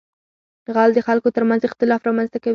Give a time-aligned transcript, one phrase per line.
[0.75, 2.49] غل د خلکو تر منځ اختلاف رامنځته کوي